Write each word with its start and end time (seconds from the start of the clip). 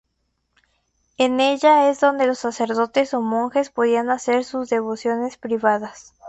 En 1.19 1.39
ella 1.39 1.91
es 1.91 1.99
donde 1.99 2.25
los 2.25 2.39
sacerdotes 2.39 3.13
o 3.13 3.21
monjes 3.21 3.69
podían 3.69 4.09
hacer 4.09 4.43
sus 4.43 4.67
devociones 4.67 5.37
privadas. 5.37 6.15